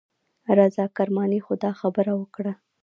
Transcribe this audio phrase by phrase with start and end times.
[0.57, 2.53] رضا کرماني خو دا خبره وکړه.